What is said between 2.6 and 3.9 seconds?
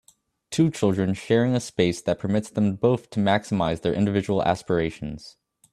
both to maximize